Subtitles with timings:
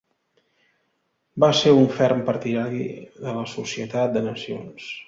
[1.45, 2.83] Va ser un ferm partidari
[3.23, 4.95] de la Societat de Nacions.